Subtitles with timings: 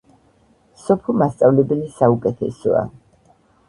[0.85, 2.87] სოფო მასწავლებელი საუკეთესოა